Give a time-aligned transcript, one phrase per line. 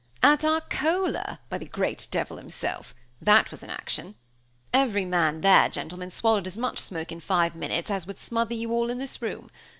[0.23, 2.95] At Arcola, by the great devil himself!
[3.21, 4.15] that was an action.
[4.73, 8.71] Every man there, gentlemen, swallowed as much smoke in five minutes as would smother you
[8.71, 9.51] all in this room!